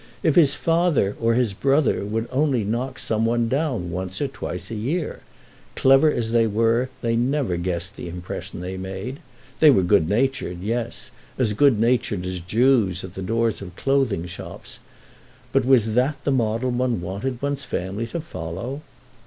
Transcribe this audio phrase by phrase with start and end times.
[0.23, 4.71] If his father or his brother would only knock some one down once or twice
[4.71, 5.19] a year!
[5.75, 9.19] Clever as they were they never guessed the impression they made.
[9.59, 14.79] They were good natured, yes—as good natured as Jews at the doors of clothing shops!
[15.53, 18.81] But was that the model one wanted one's family to follow?